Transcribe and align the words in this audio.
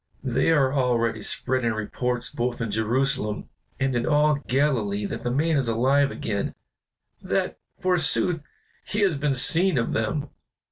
"They 0.23 0.49
are 0.49 0.73
already 0.73 1.21
spreading 1.21 1.73
reports 1.73 2.31
both 2.31 2.59
in 2.59 2.71
Jerusalem 2.71 3.49
and 3.79 3.95
in 3.95 4.07
all 4.07 4.39
Galilee 4.47 5.05
that 5.05 5.21
the 5.21 5.29
man 5.29 5.57
is 5.57 5.67
alive 5.67 6.09
again, 6.09 6.55
that, 7.21 7.59
forsooth, 7.79 8.41
he 8.83 9.01
has 9.01 9.15
been 9.15 9.35
seen 9.35 9.77
of 9.77 9.93
them. 9.93 10.31